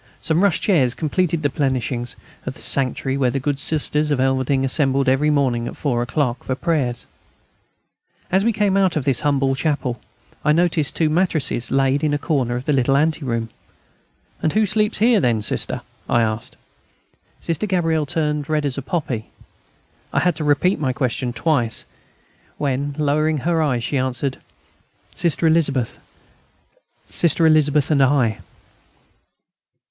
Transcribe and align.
Some 0.19 0.43
rush 0.43 0.59
chairs 0.61 0.95
completed 0.95 1.43
the 1.43 1.51
plenishings 1.51 2.15
of 2.47 2.55
the 2.55 2.61
sanctuary 2.63 3.17
where 3.17 3.29
the 3.29 3.39
good 3.39 3.59
Sisters 3.59 4.09
of 4.09 4.19
Elverdinghe 4.19 4.65
assembled 4.65 5.07
every 5.07 5.29
morning 5.29 5.67
at 5.67 5.77
four 5.77 6.01
o'clock 6.01 6.43
for 6.43 6.55
prayers. 6.55 7.05
And, 8.31 8.37
as 8.37 8.43
we 8.43 8.51
came 8.51 8.75
out 8.75 8.95
of 8.95 9.05
this 9.05 9.19
humble 9.19 9.53
chapel, 9.53 10.01
I 10.43 10.53
noticed 10.53 10.95
two 10.95 11.07
mattresses, 11.11 11.69
laid 11.69 12.03
in 12.03 12.15
a 12.15 12.17
corner 12.17 12.55
of 12.55 12.65
the 12.65 12.73
little 12.73 12.97
anteroom. 12.97 13.49
"Who 14.53 14.65
sleeps 14.65 14.97
here, 14.97 15.19
then, 15.19 15.39
Sister?" 15.43 15.83
I 16.09 16.23
asked. 16.23 16.55
Sister 17.39 17.67
Gabrielle 17.67 18.07
turned 18.07 18.45
as 18.45 18.49
red 18.49 18.65
as 18.65 18.79
a 18.79 18.81
poppy. 18.81 19.27
I 20.11 20.21
had 20.21 20.35
to 20.37 20.43
repeat 20.43 20.79
my 20.79 20.93
question 20.93 21.31
twice, 21.31 21.85
when, 22.57 22.95
lowering 22.97 23.37
her 23.45 23.61
eyes, 23.61 23.83
she 23.83 23.99
answered: 23.99 24.39
"Sister 25.13 25.45
Elizabeth 25.45 25.99
Sister 27.05 27.45
Elizabeth... 27.45 27.91
and 27.91 28.01
I." 28.01 28.39